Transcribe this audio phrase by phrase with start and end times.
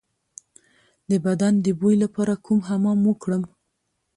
[1.09, 3.43] د بدن د بوی لپاره کوم حمام وکړم؟